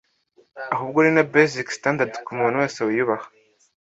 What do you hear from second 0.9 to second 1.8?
ni na basic